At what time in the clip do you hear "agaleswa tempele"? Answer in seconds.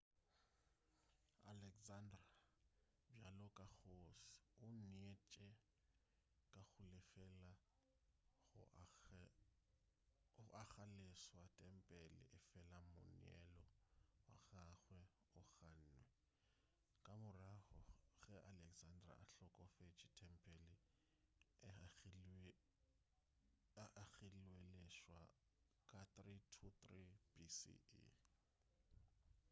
10.61-12.21